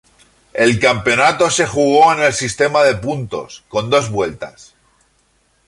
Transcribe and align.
El 0.53 0.79
campeonato 0.79 1.51
se 1.51 1.67
jugó 1.67 2.11
en 2.11 2.21
el 2.21 2.33
sistema 2.33 2.81
de 2.81 2.95
puntos, 2.95 3.63
con 3.69 3.91
dos 3.91 4.09
vueltas. 4.09 4.73